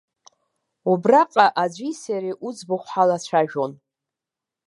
Убраҟа 0.91 1.45
аӡәи 1.63 1.91
сареи 2.01 2.39
уӡбахә 2.47 2.87
ҳалацәажәон. 2.91 3.71